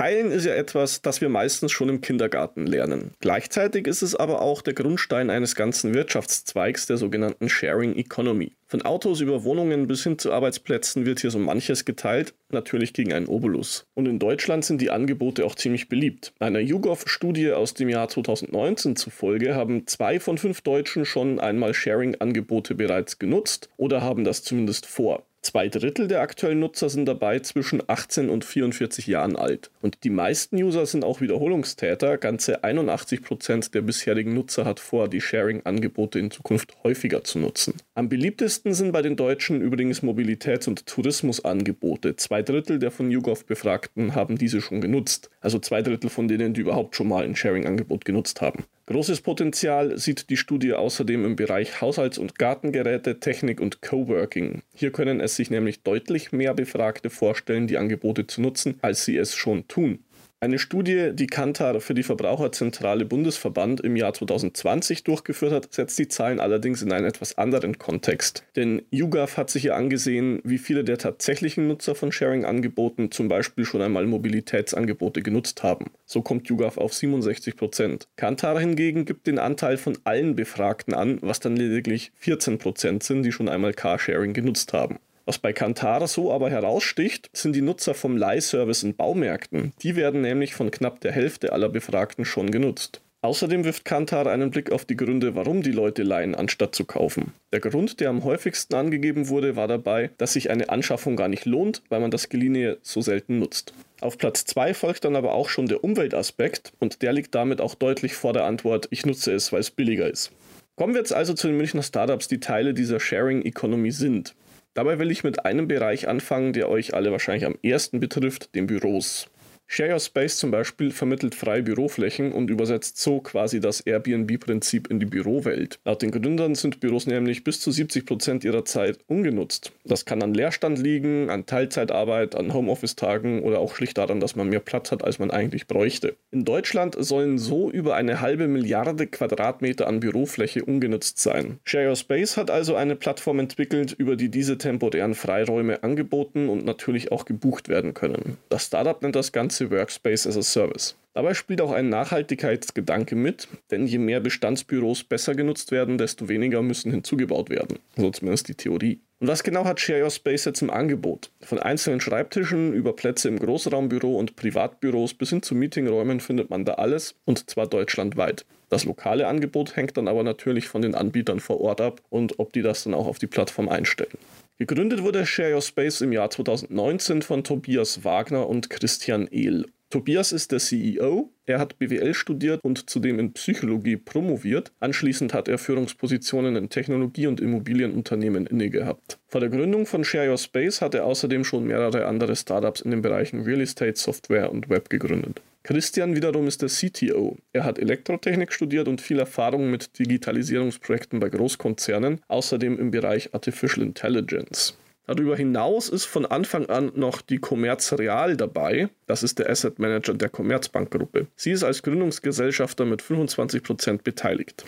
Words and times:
Teilen 0.00 0.32
ist 0.32 0.46
ja 0.46 0.54
etwas, 0.54 1.02
das 1.02 1.20
wir 1.20 1.28
meistens 1.28 1.72
schon 1.72 1.90
im 1.90 2.00
Kindergarten 2.00 2.66
lernen. 2.66 3.10
Gleichzeitig 3.20 3.86
ist 3.86 4.00
es 4.00 4.16
aber 4.16 4.40
auch 4.40 4.62
der 4.62 4.72
Grundstein 4.72 5.28
eines 5.28 5.54
ganzen 5.54 5.92
Wirtschaftszweigs 5.92 6.86
der 6.86 6.96
sogenannten 6.96 7.50
Sharing 7.50 7.94
Economy. 7.94 8.52
Von 8.66 8.80
Autos 8.80 9.20
über 9.20 9.44
Wohnungen 9.44 9.88
bis 9.88 10.02
hin 10.04 10.18
zu 10.18 10.32
Arbeitsplätzen 10.32 11.04
wird 11.04 11.20
hier 11.20 11.30
so 11.30 11.38
manches 11.38 11.84
geteilt, 11.84 12.32
natürlich 12.48 12.94
gegen 12.94 13.12
einen 13.12 13.26
Obolus. 13.26 13.84
Und 13.92 14.06
in 14.06 14.18
Deutschland 14.18 14.64
sind 14.64 14.80
die 14.80 14.90
Angebote 14.90 15.44
auch 15.44 15.54
ziemlich 15.54 15.90
beliebt. 15.90 16.32
Einer 16.38 16.60
YouGov-Studie 16.60 17.52
aus 17.52 17.74
dem 17.74 17.90
Jahr 17.90 18.08
2019 18.08 18.96
zufolge 18.96 19.54
haben 19.54 19.86
zwei 19.86 20.18
von 20.18 20.38
fünf 20.38 20.62
Deutschen 20.62 21.04
schon 21.04 21.38
einmal 21.38 21.74
Sharing-Angebote 21.74 22.74
bereits 22.74 23.18
genutzt 23.18 23.68
oder 23.76 24.00
haben 24.00 24.24
das 24.24 24.44
zumindest 24.44 24.86
vor. 24.86 25.26
Zwei 25.42 25.70
Drittel 25.70 26.06
der 26.06 26.20
aktuellen 26.20 26.60
Nutzer 26.60 26.90
sind 26.90 27.06
dabei 27.06 27.38
zwischen 27.38 27.82
18 27.86 28.28
und 28.28 28.44
44 28.44 29.06
Jahren 29.06 29.36
alt. 29.36 29.70
Und 29.80 30.04
die 30.04 30.10
meisten 30.10 30.56
User 30.56 30.84
sind 30.84 31.02
auch 31.02 31.22
Wiederholungstäter. 31.22 32.18
Ganze 32.18 32.62
81 32.62 33.22
Prozent 33.22 33.74
der 33.74 33.80
bisherigen 33.80 34.34
Nutzer 34.34 34.66
hat 34.66 34.80
vor, 34.80 35.08
die 35.08 35.22
Sharing-Angebote 35.22 36.18
in 36.18 36.30
Zukunft 36.30 36.76
häufiger 36.84 37.24
zu 37.24 37.38
nutzen. 37.38 37.72
Am 37.94 38.10
beliebtesten 38.10 38.74
sind 38.74 38.92
bei 38.92 39.00
den 39.00 39.16
Deutschen 39.16 39.62
übrigens 39.62 40.02
Mobilitäts- 40.02 40.68
und 40.68 40.84
Tourismusangebote. 40.84 42.16
Zwei 42.16 42.42
Drittel 42.42 42.78
der 42.78 42.90
von 42.90 43.10
YouGov 43.10 43.46
Befragten 43.46 44.14
haben 44.14 44.36
diese 44.36 44.60
schon 44.60 44.82
genutzt. 44.82 45.30
Also 45.40 45.58
zwei 45.58 45.80
Drittel 45.80 46.10
von 46.10 46.28
denen, 46.28 46.52
die 46.52 46.60
überhaupt 46.60 46.96
schon 46.96 47.08
mal 47.08 47.24
ein 47.24 47.34
Sharing-Angebot 47.34 48.04
genutzt 48.04 48.42
haben. 48.42 48.64
Großes 48.90 49.20
Potenzial 49.20 49.96
sieht 49.98 50.30
die 50.30 50.36
Studie 50.36 50.72
außerdem 50.72 51.24
im 51.24 51.36
Bereich 51.36 51.80
Haushalts- 51.80 52.18
und 52.18 52.40
Gartengeräte, 52.40 53.20
Technik 53.20 53.60
und 53.60 53.82
Coworking. 53.82 54.62
Hier 54.74 54.90
können 54.90 55.20
es 55.20 55.36
sich 55.36 55.48
nämlich 55.48 55.84
deutlich 55.84 56.32
mehr 56.32 56.54
Befragte 56.54 57.08
vorstellen, 57.08 57.68
die 57.68 57.78
Angebote 57.78 58.26
zu 58.26 58.40
nutzen, 58.40 58.80
als 58.82 59.04
sie 59.04 59.16
es 59.16 59.36
schon 59.36 59.68
tun. 59.68 60.00
Eine 60.42 60.58
Studie, 60.58 61.10
die 61.12 61.26
Kantar 61.26 61.82
für 61.82 61.92
die 61.92 62.02
Verbraucherzentrale 62.02 63.04
Bundesverband 63.04 63.82
im 63.82 63.94
Jahr 63.94 64.14
2020 64.14 65.04
durchgeführt 65.04 65.52
hat, 65.52 65.70
setzt 65.74 65.98
die 65.98 66.08
Zahlen 66.08 66.40
allerdings 66.40 66.80
in 66.80 66.92
einen 66.92 67.04
etwas 67.04 67.36
anderen 67.36 67.76
Kontext. 67.76 68.44
Denn 68.56 68.80
YouGov 68.90 69.36
hat 69.36 69.50
sich 69.50 69.64
ja 69.64 69.74
angesehen, 69.74 70.40
wie 70.42 70.56
viele 70.56 70.82
der 70.82 70.96
tatsächlichen 70.96 71.68
Nutzer 71.68 71.94
von 71.94 72.10
Sharing-Angeboten 72.10 73.10
zum 73.10 73.28
Beispiel 73.28 73.66
schon 73.66 73.82
einmal 73.82 74.06
Mobilitätsangebote 74.06 75.20
genutzt 75.20 75.62
haben. 75.62 75.90
So 76.06 76.22
kommt 76.22 76.48
YouGov 76.48 76.78
auf 76.78 76.94
67 76.94 77.56
Prozent. 77.56 78.08
Kantar 78.16 78.58
hingegen 78.58 79.04
gibt 79.04 79.26
den 79.26 79.38
Anteil 79.38 79.76
von 79.76 79.98
allen 80.04 80.36
Befragten 80.36 80.94
an, 80.94 81.18
was 81.20 81.40
dann 81.40 81.54
lediglich 81.54 82.12
14 82.14 82.56
Prozent 82.56 83.02
sind, 83.02 83.24
die 83.24 83.32
schon 83.32 83.50
einmal 83.50 83.74
Carsharing 83.74 84.32
genutzt 84.32 84.72
haben. 84.72 85.00
Was 85.26 85.38
bei 85.38 85.52
Kantara 85.52 86.06
so 86.06 86.32
aber 86.32 86.50
heraussticht, 86.50 87.30
sind 87.32 87.54
die 87.54 87.62
Nutzer 87.62 87.94
vom 87.94 88.16
Leihservice 88.16 88.82
in 88.82 88.96
Baumärkten. 88.96 89.72
Die 89.82 89.96
werden 89.96 90.22
nämlich 90.22 90.54
von 90.54 90.70
knapp 90.70 91.00
der 91.00 91.12
Hälfte 91.12 91.52
aller 91.52 91.68
Befragten 91.68 92.24
schon 92.24 92.50
genutzt. 92.50 93.00
Außerdem 93.22 93.64
wirft 93.64 93.84
Kantar 93.84 94.26
einen 94.28 94.50
Blick 94.50 94.72
auf 94.72 94.86
die 94.86 94.96
Gründe, 94.96 95.34
warum 95.34 95.62
die 95.62 95.72
Leute 95.72 96.02
leihen, 96.02 96.34
anstatt 96.34 96.74
zu 96.74 96.86
kaufen. 96.86 97.34
Der 97.52 97.60
Grund, 97.60 98.00
der 98.00 98.08
am 98.08 98.24
häufigsten 98.24 98.74
angegeben 98.74 99.28
wurde, 99.28 99.56
war 99.56 99.68
dabei, 99.68 100.10
dass 100.16 100.32
sich 100.32 100.48
eine 100.48 100.70
Anschaffung 100.70 101.16
gar 101.16 101.28
nicht 101.28 101.44
lohnt, 101.44 101.82
weil 101.90 102.00
man 102.00 102.10
das 102.10 102.30
Geliehene 102.30 102.78
so 102.80 103.02
selten 103.02 103.38
nutzt. 103.38 103.74
Auf 104.00 104.16
Platz 104.16 104.46
2 104.46 104.72
folgt 104.72 105.04
dann 105.04 105.16
aber 105.16 105.34
auch 105.34 105.50
schon 105.50 105.66
der 105.66 105.84
Umweltaspekt 105.84 106.72
und 106.78 107.02
der 107.02 107.12
liegt 107.12 107.34
damit 107.34 107.60
auch 107.60 107.74
deutlich 107.74 108.14
vor 108.14 108.32
der 108.32 108.44
Antwort, 108.44 108.88
ich 108.90 109.04
nutze 109.04 109.32
es, 109.34 109.52
weil 109.52 109.60
es 109.60 109.70
billiger 109.70 110.08
ist. 110.08 110.32
Kommen 110.76 110.94
wir 110.94 111.00
jetzt 111.00 111.12
also 111.12 111.34
zu 111.34 111.46
den 111.46 111.58
Münchner 111.58 111.82
Startups, 111.82 112.26
die 112.26 112.40
Teile 112.40 112.72
dieser 112.72 113.00
Sharing 113.00 113.42
Economy 113.42 113.90
sind. 113.90 114.34
Dabei 114.74 114.98
will 114.98 115.10
ich 115.10 115.24
mit 115.24 115.44
einem 115.44 115.68
Bereich 115.68 116.08
anfangen, 116.08 116.52
der 116.52 116.68
euch 116.68 116.94
alle 116.94 117.10
wahrscheinlich 117.10 117.46
am 117.46 117.56
ersten 117.62 118.00
betrifft, 118.00 118.54
den 118.54 118.66
Büros. 118.66 119.29
Share 119.72 119.92
Your 119.92 120.00
Space 120.00 120.36
zum 120.36 120.50
Beispiel 120.50 120.90
vermittelt 120.90 121.36
freie 121.36 121.62
Büroflächen 121.62 122.32
und 122.32 122.50
übersetzt 122.50 122.98
so 122.98 123.20
quasi 123.20 123.60
das 123.60 123.80
Airbnb-Prinzip 123.80 124.90
in 124.90 124.98
die 124.98 125.06
Bürowelt. 125.06 125.78
Laut 125.84 126.02
den 126.02 126.10
Gründern 126.10 126.56
sind 126.56 126.80
Büros 126.80 127.06
nämlich 127.06 127.44
bis 127.44 127.60
zu 127.60 127.70
70 127.70 128.04
Prozent 128.04 128.42
ihrer 128.42 128.64
Zeit 128.64 128.98
ungenutzt. 129.06 129.70
Das 129.84 130.04
kann 130.04 130.24
an 130.24 130.34
Leerstand 130.34 130.80
liegen, 130.80 131.30
an 131.30 131.46
Teilzeitarbeit, 131.46 132.34
an 132.34 132.52
Homeoffice-Tagen 132.52 133.44
oder 133.44 133.60
auch 133.60 133.76
schlicht 133.76 133.96
daran, 133.96 134.18
dass 134.18 134.34
man 134.34 134.48
mehr 134.48 134.58
Platz 134.58 134.90
hat, 134.90 135.04
als 135.04 135.20
man 135.20 135.30
eigentlich 135.30 135.68
bräuchte. 135.68 136.16
In 136.32 136.44
Deutschland 136.44 136.96
sollen 136.98 137.38
so 137.38 137.70
über 137.70 137.94
eine 137.94 138.20
halbe 138.20 138.48
Milliarde 138.48 139.06
Quadratmeter 139.06 139.86
an 139.86 140.00
Bürofläche 140.00 140.64
ungenutzt 140.64 141.20
sein. 141.20 141.60
Share 141.62 141.90
Your 141.90 141.94
Space 141.96 142.36
hat 142.36 142.50
also 142.50 142.74
eine 142.74 142.96
Plattform 142.96 143.38
entwickelt, 143.38 143.94
über 143.96 144.16
die 144.16 144.30
diese 144.30 144.58
temporären 144.58 145.14
Freiräume 145.14 145.84
angeboten 145.84 146.48
und 146.48 146.64
natürlich 146.64 147.12
auch 147.12 147.24
gebucht 147.24 147.68
werden 147.68 147.94
können. 147.94 148.36
Das 148.48 148.66
Startup 148.66 149.00
nennt 149.00 149.14
das 149.14 149.30
Ganze 149.30 149.59
ganze 149.60 149.70
Workspace 149.70 150.26
as 150.26 150.36
a 150.36 150.42
Service. 150.42 150.96
Dabei 151.12 151.34
spielt 151.34 151.60
auch 151.60 151.72
ein 151.72 151.88
Nachhaltigkeitsgedanke 151.88 153.16
mit, 153.16 153.48
denn 153.70 153.86
je 153.86 153.98
mehr 153.98 154.20
Bestandsbüros 154.20 155.02
besser 155.04 155.34
genutzt 155.34 155.72
werden, 155.72 155.98
desto 155.98 156.28
weniger 156.28 156.62
müssen 156.62 156.92
hinzugebaut 156.92 157.50
werden. 157.50 157.78
So 157.96 158.10
zumindest 158.10 158.48
die 158.48 158.54
Theorie. 158.54 159.00
Und 159.18 159.26
was 159.26 159.42
genau 159.42 159.64
hat 159.64 159.80
Share 159.80 160.02
Your 160.04 160.10
Space 160.10 160.44
jetzt 160.44 160.62
im 160.62 160.70
Angebot? 160.70 161.30
Von 161.42 161.58
einzelnen 161.58 162.00
Schreibtischen 162.00 162.72
über 162.72 162.94
Plätze 162.94 163.28
im 163.28 163.38
Großraumbüro 163.38 164.16
und 164.16 164.36
Privatbüros 164.36 165.14
bis 165.14 165.30
hin 165.30 165.42
zu 165.42 165.54
Meetingräumen 165.54 166.20
findet 166.20 166.48
man 166.48 166.64
da 166.64 166.74
alles 166.74 167.16
und 167.24 167.50
zwar 167.50 167.66
deutschlandweit. 167.66 168.46
Das 168.70 168.84
lokale 168.84 169.26
Angebot 169.26 169.74
hängt 169.74 169.96
dann 169.96 170.06
aber 170.06 170.22
natürlich 170.22 170.68
von 170.68 170.80
den 170.80 170.94
Anbietern 170.94 171.40
vor 171.40 171.60
Ort 171.60 171.80
ab 171.80 172.00
und 172.08 172.38
ob 172.38 172.52
die 172.52 172.62
das 172.62 172.84
dann 172.84 172.94
auch 172.94 173.08
auf 173.08 173.18
die 173.18 173.26
Plattform 173.26 173.68
einstellen. 173.68 174.16
Gegründet 174.60 175.02
wurde 175.02 175.24
Share 175.24 175.54
Your 175.54 175.62
Space 175.62 176.02
im 176.02 176.12
Jahr 176.12 176.28
2019 176.28 177.22
von 177.22 177.42
Tobias 177.44 178.04
Wagner 178.04 178.46
und 178.46 178.68
Christian 178.68 179.26
Ehl. 179.30 179.64
Tobias 179.88 180.32
ist 180.32 180.52
der 180.52 180.58
CEO, 180.58 181.32
er 181.46 181.58
hat 181.58 181.78
BWL 181.78 182.12
studiert 182.12 182.62
und 182.62 182.90
zudem 182.90 183.18
in 183.18 183.32
Psychologie 183.32 183.96
promoviert. 183.96 184.70
Anschließend 184.78 185.32
hat 185.32 185.48
er 185.48 185.56
Führungspositionen 185.56 186.56
in 186.56 186.68
Technologie- 186.68 187.26
und 187.26 187.40
Immobilienunternehmen 187.40 188.44
inne 188.44 188.68
gehabt. 188.68 189.18
Vor 189.28 189.40
der 189.40 189.48
Gründung 189.48 189.86
von 189.86 190.04
Share 190.04 190.28
Your 190.28 190.36
Space 190.36 190.82
hat 190.82 190.94
er 190.94 191.06
außerdem 191.06 191.42
schon 191.42 191.64
mehrere 191.66 192.04
andere 192.04 192.36
Startups 192.36 192.82
in 192.82 192.90
den 192.90 193.00
Bereichen 193.00 193.40
Real 193.40 193.62
Estate, 193.62 193.98
Software 193.98 194.52
und 194.52 194.68
Web 194.68 194.90
gegründet. 194.90 195.40
Christian 195.62 196.16
wiederum 196.16 196.46
ist 196.46 196.62
der 196.62 196.70
CTO. 196.70 197.36
Er 197.52 197.64
hat 197.64 197.78
Elektrotechnik 197.78 198.52
studiert 198.52 198.88
und 198.88 199.00
viel 199.00 199.18
Erfahrung 199.18 199.70
mit 199.70 199.98
Digitalisierungsprojekten 199.98 201.20
bei 201.20 201.28
Großkonzernen, 201.28 202.22
außerdem 202.28 202.78
im 202.78 202.90
Bereich 202.90 203.34
Artificial 203.34 203.84
Intelligence. 203.86 204.78
Darüber 205.06 205.36
hinaus 205.36 205.88
ist 205.88 206.06
von 206.06 206.24
Anfang 206.24 206.66
an 206.66 206.92
noch 206.94 207.20
die 207.20 207.38
Commerz 207.38 207.92
Real 207.92 208.36
dabei. 208.36 208.88
Das 209.06 209.22
ist 209.22 209.38
der 209.38 209.50
Asset 209.50 209.78
Manager 209.78 210.14
der 210.14 210.28
Commerzbank 210.28 210.92
Gruppe. 210.92 211.26
Sie 211.36 211.50
ist 211.50 211.64
als 211.64 211.82
Gründungsgesellschafter 211.82 212.84
mit 212.84 213.02
25% 213.02 214.02
beteiligt. 214.02 214.64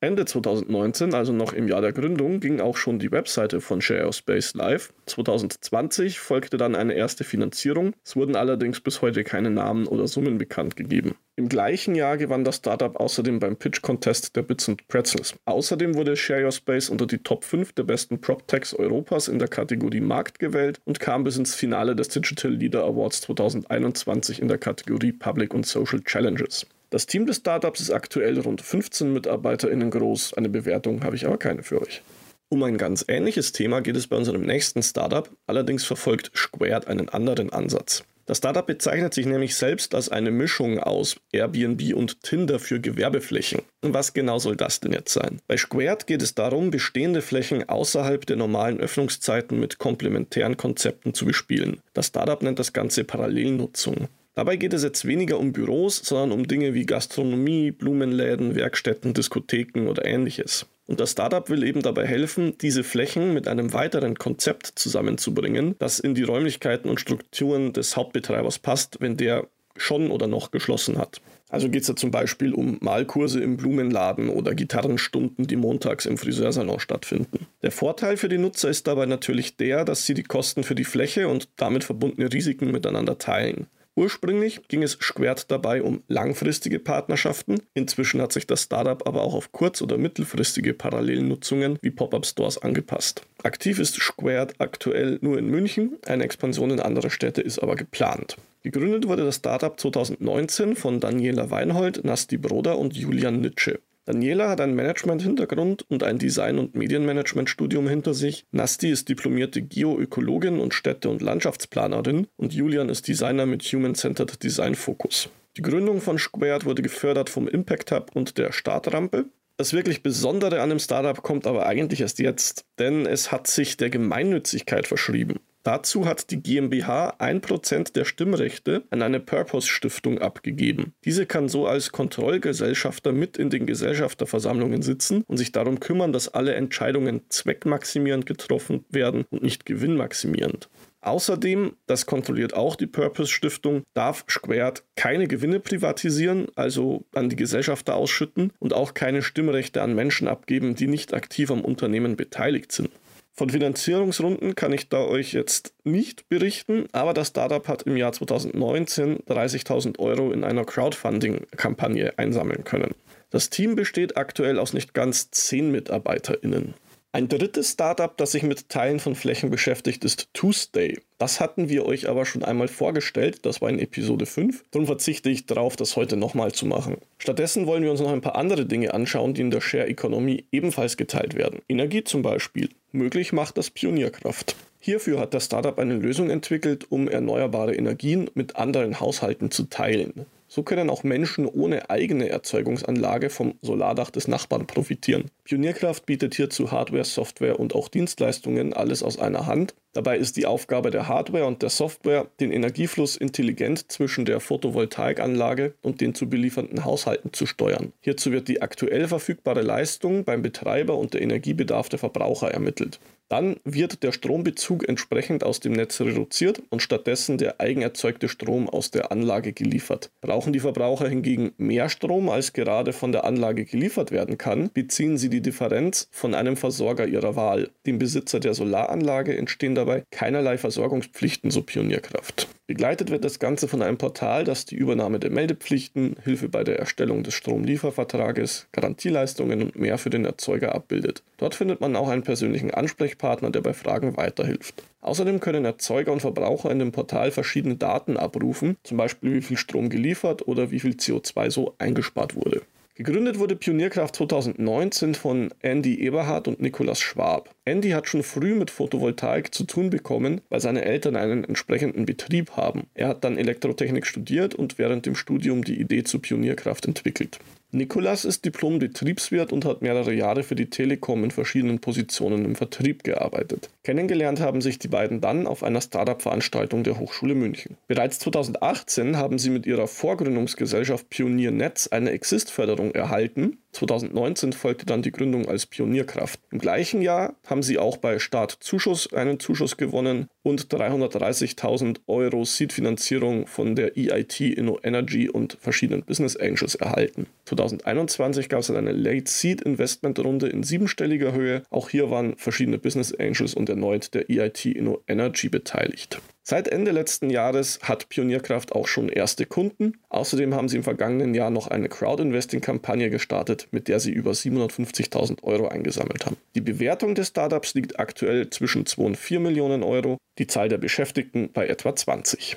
Ende 0.00 0.26
2019, 0.26 1.14
also 1.14 1.32
noch 1.32 1.54
im 1.54 1.68
Jahr 1.68 1.80
der 1.80 1.94
Gründung, 1.94 2.38
ging 2.38 2.60
auch 2.60 2.76
schon 2.76 2.98
die 2.98 3.10
Webseite 3.12 3.62
von 3.62 3.80
Share 3.80 4.12
Space 4.12 4.52
live. 4.52 4.92
2020 5.06 6.20
folgte 6.20 6.58
dann 6.58 6.74
eine 6.74 6.92
erste 6.92 7.24
Finanzierung. 7.24 7.94
Es 8.04 8.14
wurden 8.14 8.36
allerdings 8.36 8.80
bis 8.80 9.00
heute 9.00 9.24
keine 9.24 9.50
Namen 9.50 9.86
oder 9.86 10.06
Summen 10.06 10.36
bekannt 10.36 10.76
gegeben. 10.76 11.16
Im 11.36 11.48
gleichen 11.48 11.94
Jahr 11.94 12.18
gewann 12.18 12.44
das 12.44 12.56
Startup 12.56 12.94
außerdem 12.94 13.38
beim 13.38 13.56
Pitch 13.56 13.80
Contest 13.80 14.36
der 14.36 14.42
Bits 14.42 14.68
and 14.68 14.86
Pretzels. 14.88 15.34
Außerdem 15.46 15.94
wurde 15.94 16.14
Share 16.14 16.44
Your 16.44 16.52
Space 16.52 16.90
unter 16.90 17.06
die 17.06 17.22
Top 17.22 17.44
5 17.44 17.72
der 17.72 17.84
besten 17.84 18.20
PropTechs 18.20 18.74
Europas 18.74 19.28
in 19.28 19.38
der 19.38 19.48
Kategorie 19.48 20.02
Markt 20.02 20.38
gewählt 20.38 20.78
und 20.84 21.00
kam 21.00 21.24
bis 21.24 21.38
ins 21.38 21.54
Finale 21.54 21.96
des 21.96 22.08
Digital 22.08 22.52
Leader 22.52 22.84
Awards 22.84 23.22
2021 23.22 24.42
in 24.42 24.48
der 24.48 24.58
Kategorie 24.58 25.12
Public 25.12 25.54
und 25.54 25.64
Social 25.64 26.02
Challenges. 26.02 26.66
Das 26.90 27.06
Team 27.06 27.26
des 27.26 27.38
Startups 27.38 27.80
ist 27.80 27.90
aktuell 27.90 28.38
rund 28.38 28.62
15 28.62 29.12
MitarbeiterInnen 29.12 29.90
groß. 29.90 30.34
Eine 30.34 30.48
Bewertung 30.48 31.02
habe 31.02 31.16
ich 31.16 31.26
aber 31.26 31.36
keine 31.36 31.62
für 31.64 31.82
euch. 31.82 32.02
Um 32.48 32.62
ein 32.62 32.78
ganz 32.78 33.04
ähnliches 33.08 33.50
Thema 33.50 33.80
geht 33.80 33.96
es 33.96 34.06
bei 34.06 34.16
unserem 34.16 34.42
nächsten 34.42 34.82
Startup, 34.82 35.28
allerdings 35.48 35.84
verfolgt 35.84 36.30
Squared 36.36 36.86
einen 36.86 37.08
anderen 37.08 37.50
Ansatz. 37.50 38.04
Das 38.26 38.38
Startup 38.38 38.66
bezeichnet 38.66 39.14
sich 39.14 39.26
nämlich 39.26 39.56
selbst 39.56 39.94
als 39.94 40.08
eine 40.08 40.30
Mischung 40.30 40.80
aus 40.80 41.16
Airbnb 41.32 41.94
und 41.94 42.22
Tinder 42.22 42.58
für 42.58 42.80
Gewerbeflächen. 42.80 43.62
Was 43.82 44.14
genau 44.14 44.38
soll 44.38 44.56
das 44.56 44.80
denn 44.80 44.92
jetzt 44.92 45.12
sein? 45.12 45.40
Bei 45.46 45.56
Squared 45.56 46.06
geht 46.06 46.22
es 46.22 46.34
darum, 46.34 46.70
bestehende 46.70 47.22
Flächen 47.22 47.68
außerhalb 47.68 48.26
der 48.26 48.36
normalen 48.36 48.80
Öffnungszeiten 48.80 49.58
mit 49.58 49.78
komplementären 49.78 50.56
Konzepten 50.56 51.14
zu 51.14 51.24
bespielen. 51.24 51.80
Das 51.94 52.08
Startup 52.08 52.42
nennt 52.42 52.58
das 52.58 52.72
Ganze 52.72 53.04
Parallelnutzung. 53.04 54.08
Dabei 54.36 54.56
geht 54.56 54.74
es 54.74 54.82
jetzt 54.82 55.06
weniger 55.06 55.38
um 55.40 55.54
Büros, 55.54 55.96
sondern 55.96 56.30
um 56.30 56.46
Dinge 56.46 56.74
wie 56.74 56.84
Gastronomie, 56.84 57.70
Blumenläden, 57.70 58.54
Werkstätten, 58.54 59.14
Diskotheken 59.14 59.88
oder 59.88 60.04
ähnliches. 60.04 60.66
Und 60.86 61.00
das 61.00 61.12
Startup 61.12 61.48
will 61.48 61.64
eben 61.64 61.80
dabei 61.80 62.06
helfen, 62.06 62.58
diese 62.60 62.84
Flächen 62.84 63.32
mit 63.32 63.48
einem 63.48 63.72
weiteren 63.72 64.16
Konzept 64.16 64.66
zusammenzubringen, 64.78 65.74
das 65.78 65.98
in 66.00 66.14
die 66.14 66.22
Räumlichkeiten 66.22 66.90
und 66.90 67.00
Strukturen 67.00 67.72
des 67.72 67.96
Hauptbetreibers 67.96 68.58
passt, 68.58 68.98
wenn 69.00 69.16
der 69.16 69.46
schon 69.78 70.10
oder 70.10 70.26
noch 70.26 70.50
geschlossen 70.50 70.98
hat. 70.98 71.22
Also 71.48 71.70
geht 71.70 71.82
es 71.82 71.88
ja 71.88 71.96
zum 71.96 72.10
Beispiel 72.10 72.52
um 72.52 72.76
Malkurse 72.82 73.40
im 73.40 73.56
Blumenladen 73.56 74.28
oder 74.28 74.54
Gitarrenstunden, 74.54 75.46
die 75.46 75.56
montags 75.56 76.04
im 76.04 76.18
Friseursalon 76.18 76.78
stattfinden. 76.78 77.46
Der 77.62 77.70
Vorteil 77.70 78.18
für 78.18 78.28
die 78.28 78.36
Nutzer 78.36 78.68
ist 78.68 78.86
dabei 78.86 79.06
natürlich 79.06 79.56
der, 79.56 79.86
dass 79.86 80.04
sie 80.04 80.12
die 80.12 80.24
Kosten 80.24 80.62
für 80.62 80.74
die 80.74 80.84
Fläche 80.84 81.28
und 81.28 81.48
damit 81.56 81.84
verbundene 81.84 82.30
Risiken 82.30 82.70
miteinander 82.70 83.16
teilen. 83.16 83.68
Ursprünglich 83.98 84.60
ging 84.68 84.82
es 84.82 84.98
Squared 85.00 85.50
dabei 85.50 85.82
um 85.82 86.02
langfristige 86.06 86.78
Partnerschaften. 86.78 87.62
Inzwischen 87.72 88.20
hat 88.20 88.30
sich 88.30 88.46
das 88.46 88.62
Startup 88.64 89.06
aber 89.08 89.22
auch 89.22 89.32
auf 89.32 89.52
kurz- 89.52 89.80
oder 89.80 89.96
mittelfristige 89.96 90.74
Parallelnutzungen 90.74 91.78
wie 91.80 91.90
Pop-up-Stores 91.90 92.58
angepasst. 92.58 93.22
Aktiv 93.42 93.78
ist 93.78 93.94
Squared 93.94 94.60
aktuell 94.60 95.18
nur 95.22 95.38
in 95.38 95.48
München, 95.48 95.96
eine 96.06 96.24
Expansion 96.24 96.70
in 96.70 96.80
andere 96.80 97.08
Städte 97.08 97.40
ist 97.40 97.58
aber 97.58 97.74
geplant. 97.74 98.36
Gegründet 98.62 99.08
wurde 99.08 99.24
das 99.24 99.36
Startup 99.36 99.78
2019 99.80 100.76
von 100.76 101.00
Daniela 101.00 101.50
Weinhold, 101.50 102.04
Nasti 102.04 102.36
Broder 102.36 102.78
und 102.78 102.94
Julian 102.96 103.40
Nitsche. 103.40 103.78
Daniela 104.06 104.48
hat 104.48 104.60
einen 104.60 104.76
Management-Hintergrund 104.76 105.84
und 105.88 106.04
ein 106.04 106.18
Design- 106.18 106.60
und 106.60 106.76
Medienmanagement-Studium 106.76 107.88
hinter 107.88 108.14
sich. 108.14 108.46
Nasti 108.52 108.88
ist 108.88 109.08
diplomierte 109.08 109.62
Geoökologin 109.62 110.60
und 110.60 110.74
Städte- 110.74 111.10
und 111.10 111.22
Landschaftsplanerin 111.22 112.28
und 112.36 112.54
Julian 112.54 112.88
ist 112.88 113.08
Designer 113.08 113.46
mit 113.46 113.64
Human-Centered 113.64 114.40
Design-Fokus. 114.40 115.28
Die 115.56 115.62
Gründung 115.62 116.00
von 116.00 116.18
Squared 116.18 116.64
wurde 116.66 116.82
gefördert 116.82 117.30
vom 117.30 117.48
Impact 117.48 117.90
Hub 117.90 118.12
und 118.14 118.38
der 118.38 118.52
Startrampe. 118.52 119.24
Das 119.56 119.72
wirklich 119.72 120.04
Besondere 120.04 120.60
an 120.60 120.68
dem 120.68 120.78
Startup 120.78 121.20
kommt 121.20 121.44
aber 121.48 121.66
eigentlich 121.66 122.00
erst 122.00 122.20
jetzt, 122.20 122.64
denn 122.78 123.06
es 123.06 123.32
hat 123.32 123.48
sich 123.48 123.76
der 123.76 123.90
Gemeinnützigkeit 123.90 124.86
verschrieben. 124.86 125.40
Dazu 125.66 126.06
hat 126.06 126.30
die 126.30 126.40
GmbH 126.40 127.16
1% 127.18 127.92
der 127.92 128.04
Stimmrechte 128.04 128.84
an 128.90 129.02
eine 129.02 129.18
Purpose-Stiftung 129.18 130.20
abgegeben. 130.20 130.92
Diese 131.04 131.26
kann 131.26 131.48
so 131.48 131.66
als 131.66 131.90
Kontrollgesellschafter 131.90 133.10
mit 133.10 133.36
in 133.36 133.50
den 133.50 133.66
Gesellschafterversammlungen 133.66 134.82
sitzen 134.82 135.24
und 135.26 135.38
sich 135.38 135.50
darum 135.50 135.80
kümmern, 135.80 136.12
dass 136.12 136.28
alle 136.28 136.54
Entscheidungen 136.54 137.22
zweckmaximierend 137.30 138.26
getroffen 138.26 138.84
werden 138.90 139.24
und 139.30 139.42
nicht 139.42 139.66
gewinnmaximierend. 139.66 140.68
Außerdem, 141.00 141.72
das 141.86 142.06
kontrolliert 142.06 142.54
auch 142.54 142.76
die 142.76 142.86
Purpose 142.86 143.32
Stiftung, 143.32 143.82
darf 143.92 144.24
Squared 144.30 144.84
keine 144.94 145.26
Gewinne 145.26 145.58
privatisieren, 145.58 146.46
also 146.54 147.06
an 147.12 147.28
die 147.28 147.36
Gesellschafter 147.36 147.96
ausschütten 147.96 148.52
und 148.60 148.72
auch 148.72 148.94
keine 148.94 149.20
Stimmrechte 149.20 149.82
an 149.82 149.96
Menschen 149.96 150.28
abgeben, 150.28 150.76
die 150.76 150.86
nicht 150.86 151.12
aktiv 151.12 151.50
am 151.50 151.62
Unternehmen 151.62 152.14
beteiligt 152.14 152.70
sind. 152.70 152.90
Von 153.38 153.50
Finanzierungsrunden 153.50 154.54
kann 154.54 154.72
ich 154.72 154.88
da 154.88 155.04
euch 155.04 155.34
jetzt 155.34 155.74
nicht 155.84 156.26
berichten, 156.30 156.86
aber 156.92 157.12
das 157.12 157.28
Startup 157.28 157.68
hat 157.68 157.82
im 157.82 157.98
Jahr 157.98 158.12
2019 158.12 159.18
30.000 159.28 159.98
Euro 159.98 160.32
in 160.32 160.42
einer 160.42 160.64
Crowdfunding-Kampagne 160.64 162.18
einsammeln 162.18 162.64
können. 162.64 162.94
Das 163.28 163.50
Team 163.50 163.74
besteht 163.74 164.16
aktuell 164.16 164.58
aus 164.58 164.72
nicht 164.72 164.94
ganz 164.94 165.30
10 165.32 165.70
MitarbeiterInnen. 165.70 166.72
Ein 167.16 167.28
drittes 167.28 167.70
Startup, 167.70 168.14
das 168.14 168.32
sich 168.32 168.42
mit 168.42 168.68
Teilen 168.68 169.00
von 169.00 169.14
Flächen 169.14 169.48
beschäftigt, 169.48 170.04
ist 170.04 170.28
Tuesday. 170.34 170.98
Das 171.16 171.40
hatten 171.40 171.70
wir 171.70 171.86
euch 171.86 172.10
aber 172.10 172.26
schon 172.26 172.44
einmal 172.44 172.68
vorgestellt, 172.68 173.46
das 173.46 173.62
war 173.62 173.70
in 173.70 173.78
Episode 173.78 174.26
5. 174.26 174.64
Darum 174.70 174.84
verzichte 174.84 175.30
ich 175.30 175.46
darauf, 175.46 175.76
das 175.76 175.96
heute 175.96 176.18
nochmal 176.18 176.52
zu 176.52 176.66
machen. 176.66 176.98
Stattdessen 177.16 177.66
wollen 177.66 177.82
wir 177.82 177.90
uns 177.90 178.00
noch 178.00 178.12
ein 178.12 178.20
paar 178.20 178.36
andere 178.36 178.66
Dinge 178.66 178.92
anschauen, 178.92 179.32
die 179.32 179.40
in 179.40 179.50
der 179.50 179.62
Share 179.62 179.86
Economy 179.86 180.44
ebenfalls 180.52 180.98
geteilt 180.98 181.34
werden. 181.34 181.62
Energie 181.70 182.04
zum 182.04 182.20
Beispiel. 182.20 182.68
Möglich 182.92 183.32
macht 183.32 183.56
das 183.56 183.70
Pionierkraft. 183.70 184.54
Hierfür 184.78 185.18
hat 185.18 185.32
das 185.32 185.46
Startup 185.46 185.78
eine 185.78 185.94
Lösung 185.94 186.28
entwickelt, 186.28 186.84
um 186.90 187.08
erneuerbare 187.08 187.74
Energien 187.74 188.28
mit 188.34 188.56
anderen 188.56 189.00
Haushalten 189.00 189.50
zu 189.50 189.70
teilen. 189.70 190.26
So 190.56 190.62
können 190.62 190.88
auch 190.88 191.04
Menschen 191.04 191.44
ohne 191.44 191.90
eigene 191.90 192.30
Erzeugungsanlage 192.30 193.28
vom 193.28 193.58
Solardach 193.60 194.08
des 194.08 194.26
Nachbarn 194.26 194.66
profitieren. 194.66 195.30
Pionierkraft 195.44 196.06
bietet 196.06 196.34
hierzu 196.34 196.70
Hardware, 196.70 197.04
Software 197.04 197.60
und 197.60 197.74
auch 197.74 197.88
Dienstleistungen 197.90 198.72
alles 198.72 199.02
aus 199.02 199.18
einer 199.18 199.44
Hand. 199.44 199.74
Dabei 199.96 200.18
ist 200.18 200.36
die 200.36 200.44
Aufgabe 200.44 200.90
der 200.90 201.08
Hardware 201.08 201.46
und 201.46 201.62
der 201.62 201.70
Software, 201.70 202.26
den 202.38 202.52
Energiefluss 202.52 203.16
intelligent 203.16 203.90
zwischen 203.90 204.26
der 204.26 204.40
Photovoltaikanlage 204.40 205.72
und 205.80 206.02
den 206.02 206.14
zu 206.14 206.28
beliefernden 206.28 206.84
Haushalten 206.84 207.32
zu 207.32 207.46
steuern. 207.46 207.94
Hierzu 208.02 208.30
wird 208.30 208.48
die 208.48 208.60
aktuell 208.60 209.08
verfügbare 209.08 209.62
Leistung 209.62 210.24
beim 210.24 210.42
Betreiber 210.42 210.98
und 210.98 211.14
der 211.14 211.22
Energiebedarf 211.22 211.88
der 211.88 211.98
Verbraucher 211.98 212.50
ermittelt. 212.50 213.00
Dann 213.28 213.56
wird 213.64 214.04
der 214.04 214.12
Strombezug 214.12 214.88
entsprechend 214.88 215.42
aus 215.42 215.58
dem 215.58 215.72
Netz 215.72 216.00
reduziert 216.00 216.62
und 216.70 216.80
stattdessen 216.80 217.38
der 217.38 217.60
eigenerzeugte 217.60 218.28
Strom 218.28 218.68
aus 218.68 218.92
der 218.92 219.10
Anlage 219.10 219.52
geliefert. 219.52 220.10
Brauchen 220.20 220.52
die 220.52 220.60
Verbraucher 220.60 221.08
hingegen 221.08 221.52
mehr 221.56 221.88
Strom, 221.88 222.28
als 222.28 222.52
gerade 222.52 222.92
von 222.92 223.10
der 223.10 223.24
Anlage 223.24 223.64
geliefert 223.64 224.12
werden 224.12 224.38
kann, 224.38 224.70
beziehen 224.72 225.18
sie 225.18 225.28
die 225.28 225.40
Differenz 225.40 226.08
von 226.12 226.34
einem 226.34 226.56
Versorger 226.56 227.08
ihrer 227.08 227.34
Wahl. 227.34 227.70
Dem 227.84 227.98
Besitzer 227.98 228.38
der 228.38 228.54
Solaranlage 228.54 229.36
entstehen 229.36 229.74
dabei 229.74 229.85
keinerlei 230.10 230.58
Versorgungspflichten, 230.58 231.50
so 231.50 231.62
Pionierkraft. 231.62 232.48
Begleitet 232.66 233.10
wird 233.10 233.24
das 233.24 233.38
Ganze 233.38 233.68
von 233.68 233.80
einem 233.80 233.96
Portal, 233.96 234.42
das 234.42 234.64
die 234.64 234.74
Übernahme 234.74 235.20
der 235.20 235.30
Meldepflichten, 235.30 236.16
Hilfe 236.24 236.48
bei 236.48 236.64
der 236.64 236.78
Erstellung 236.78 237.22
des 237.22 237.34
Stromliefervertrages, 237.34 238.66
Garantieleistungen 238.72 239.62
und 239.62 239.76
mehr 239.76 239.98
für 239.98 240.10
den 240.10 240.24
Erzeuger 240.24 240.74
abbildet. 240.74 241.22
Dort 241.36 241.54
findet 241.54 241.80
man 241.80 241.94
auch 241.94 242.08
einen 242.08 242.24
persönlichen 242.24 242.72
Ansprechpartner, 242.72 243.50
der 243.50 243.60
bei 243.60 243.72
Fragen 243.72 244.16
weiterhilft. 244.16 244.82
Außerdem 245.00 245.38
können 245.38 245.64
Erzeuger 245.64 246.12
und 246.12 246.20
Verbraucher 246.20 246.72
in 246.72 246.80
dem 246.80 246.90
Portal 246.90 247.30
verschiedene 247.30 247.76
Daten 247.76 248.16
abrufen, 248.16 248.76
zum 248.82 248.96
Beispiel 248.96 249.34
wie 249.34 249.42
viel 249.42 249.56
Strom 249.56 249.88
geliefert 249.88 250.48
oder 250.48 250.72
wie 250.72 250.80
viel 250.80 250.94
CO2 250.94 251.50
so 251.50 251.74
eingespart 251.78 252.34
wurde. 252.34 252.62
Gegründet 252.96 253.38
wurde 253.38 253.56
Pionierkraft 253.56 254.16
2019 254.16 255.14
von 255.14 255.52
Andy 255.60 256.00
Eberhardt 256.00 256.48
und 256.48 256.60
Nikolaus 256.60 256.98
Schwab. 256.98 257.54
Andy 257.68 257.90
hat 257.90 258.08
schon 258.08 258.22
früh 258.22 258.54
mit 258.54 258.70
Photovoltaik 258.70 259.52
zu 259.52 259.64
tun 259.64 259.90
bekommen, 259.90 260.40
weil 260.50 260.60
seine 260.60 260.84
Eltern 260.84 261.16
einen 261.16 261.42
entsprechenden 261.42 262.06
Betrieb 262.06 262.52
haben. 262.52 262.86
Er 262.94 263.08
hat 263.08 263.24
dann 263.24 263.36
Elektrotechnik 263.36 264.06
studiert 264.06 264.54
und 264.54 264.78
während 264.78 265.04
dem 265.04 265.16
Studium 265.16 265.64
die 265.64 265.80
Idee 265.80 266.04
zur 266.04 266.22
Pionierkraft 266.22 266.86
entwickelt. 266.86 267.40
Nikolas 267.72 268.24
ist 268.24 268.44
Diplom-Betriebswirt 268.44 269.52
und 269.52 269.64
hat 269.64 269.82
mehrere 269.82 270.12
Jahre 270.12 270.44
für 270.44 270.54
die 270.54 270.70
Telekom 270.70 271.24
in 271.24 271.32
verschiedenen 271.32 271.80
Positionen 271.80 272.44
im 272.44 272.54
Vertrieb 272.54 273.02
gearbeitet. 273.02 273.68
Kennengelernt 273.82 274.38
haben 274.40 274.60
sich 274.60 274.78
die 274.78 274.86
beiden 274.86 275.20
dann 275.20 275.48
auf 275.48 275.64
einer 275.64 275.80
Startup-Veranstaltung 275.80 276.84
der 276.84 277.00
Hochschule 277.00 277.34
München. 277.34 277.76
Bereits 277.88 278.20
2018 278.20 279.16
haben 279.16 279.38
sie 279.38 279.50
mit 279.50 279.66
ihrer 279.66 279.88
Vorgründungsgesellschaft 279.88 281.10
Pionier 281.10 281.50
Netz 281.50 281.88
eine 281.88 282.10
Exist-Förderung 282.10 282.92
erhalten 282.92 283.58
2019 283.76 284.54
folgte 284.54 284.86
dann 284.86 285.02
die 285.02 285.12
Gründung 285.12 285.48
als 285.48 285.66
Pionierkraft. 285.66 286.40
Im 286.50 286.58
gleichen 286.58 287.02
Jahr 287.02 287.34
haben 287.46 287.62
sie 287.62 287.78
auch 287.78 287.98
bei 287.98 288.18
Start 288.18 288.56
Zuschuss 288.60 289.12
einen 289.12 289.38
Zuschuss 289.38 289.76
gewonnen 289.76 290.28
und 290.42 290.68
330.000 290.68 291.98
Euro 292.06 292.44
Seed-Finanzierung 292.44 293.46
von 293.46 293.74
der 293.74 293.96
EIT 293.96 294.40
Inno 294.40 294.80
Energy 294.82 295.28
und 295.28 295.58
verschiedenen 295.60 296.02
Business 296.04 296.36
Angels 296.36 296.74
erhalten. 296.74 297.26
2021 297.44 298.48
gab 298.48 298.60
es 298.60 298.68
dann 298.68 298.76
eine 298.76 298.92
Late 298.92 299.30
Seed 299.30 299.60
Investment 299.60 300.18
Runde 300.20 300.48
in 300.48 300.62
siebenstelliger 300.62 301.32
Höhe. 301.32 301.62
Auch 301.68 301.90
hier 301.90 302.10
waren 302.10 302.36
verschiedene 302.36 302.78
Business 302.78 303.14
Angels 303.14 303.54
und 303.54 303.68
erneut 303.68 304.14
der 304.14 304.30
EIT 304.30 304.64
Inno 304.66 305.02
Energy 305.06 305.50
beteiligt. 305.50 306.20
Seit 306.48 306.68
Ende 306.68 306.92
letzten 306.92 307.28
Jahres 307.28 307.80
hat 307.82 308.08
Pionierkraft 308.08 308.70
auch 308.70 308.86
schon 308.86 309.08
erste 309.08 309.46
Kunden. 309.46 309.94
Außerdem 310.10 310.54
haben 310.54 310.68
sie 310.68 310.76
im 310.76 310.84
vergangenen 310.84 311.34
Jahr 311.34 311.50
noch 311.50 311.66
eine 311.66 311.88
Crowd-Investing-Kampagne 311.88 313.10
gestartet, 313.10 313.66
mit 313.72 313.88
der 313.88 313.98
sie 313.98 314.12
über 314.12 314.30
750.000 314.30 315.42
Euro 315.42 315.66
eingesammelt 315.66 316.24
haben. 316.24 316.36
Die 316.54 316.60
Bewertung 316.60 317.16
des 317.16 317.26
Startups 317.26 317.74
liegt 317.74 317.98
aktuell 317.98 318.48
zwischen 318.50 318.86
2 318.86 319.02
und 319.02 319.16
4 319.16 319.40
Millionen 319.40 319.82
Euro, 319.82 320.18
die 320.38 320.46
Zahl 320.46 320.68
der 320.68 320.78
Beschäftigten 320.78 321.50
bei 321.52 321.66
etwa 321.66 321.96
20. 321.96 322.56